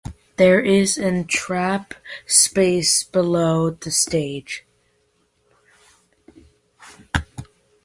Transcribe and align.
There 0.37 0.59
is 0.59 0.97
an 0.97 1.27
trap 1.27 1.93
space 2.25 3.03
below 3.03 3.69
the 3.69 3.91
stage. 3.91 4.65